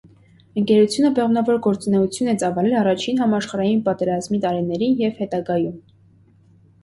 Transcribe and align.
Ընկերությունը 0.59 1.09
բեղմնավոր 1.17 1.59
գործունեություն 1.65 2.31
է 2.31 2.33
ծավալել 2.45 2.73
առաջին 2.79 3.21
համաշխարհային 3.23 3.83
պատերազմի 3.89 4.39
տարիներին 4.47 4.97
և 5.05 5.19
հետագայում։ 5.21 5.77